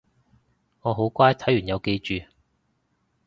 [0.81, 2.25] 我好乖睇完有記住